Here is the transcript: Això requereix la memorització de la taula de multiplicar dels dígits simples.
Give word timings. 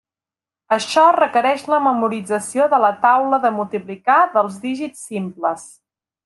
Això 0.77 1.01
requereix 1.17 1.65
la 1.73 1.79
memorització 1.87 2.67
de 2.71 2.79
la 2.85 2.91
taula 3.05 3.41
de 3.47 3.53
multiplicar 3.61 4.19
dels 4.39 4.59
dígits 4.65 5.05
simples. 5.13 5.71